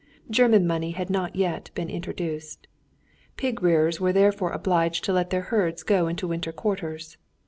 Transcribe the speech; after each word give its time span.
German 0.31 0.65
money 0.65 0.93
had 0.93 1.11
not 1.11 1.35
yet 1.35 1.69
been 1.75 1.87
introduced. 1.87 2.67
Pig 3.37 3.61
rearers 3.61 3.99
were 3.99 4.11
therefore 4.11 4.49
obliged 4.49 5.03
to 5.03 5.13
let 5.13 5.29
their 5.29 5.41
herds 5.53 5.83
go 5.83 6.07
into 6.07 6.27
winter 6.27 6.51
quarters. 6.51 7.17